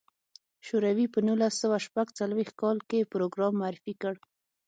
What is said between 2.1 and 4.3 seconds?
څلوېښت کال کې پروګرام معرفي کړ.